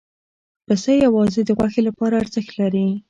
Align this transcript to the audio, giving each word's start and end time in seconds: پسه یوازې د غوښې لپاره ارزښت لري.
پسه 0.67 0.91
یوازې 1.05 1.41
د 1.45 1.49
غوښې 1.57 1.81
لپاره 1.87 2.19
ارزښت 2.23 2.51
لري. 2.61 2.87